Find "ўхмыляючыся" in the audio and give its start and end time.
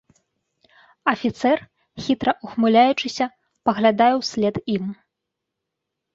2.47-3.25